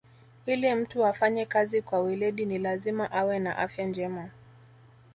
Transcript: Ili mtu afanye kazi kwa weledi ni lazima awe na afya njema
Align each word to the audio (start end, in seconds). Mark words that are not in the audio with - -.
Ili 0.45 0.75
mtu 0.75 1.05
afanye 1.05 1.45
kazi 1.45 1.81
kwa 1.81 1.99
weledi 1.99 2.45
ni 2.45 2.57
lazima 2.59 3.11
awe 3.11 3.39
na 3.39 3.57
afya 3.57 3.85
njema 3.85 4.29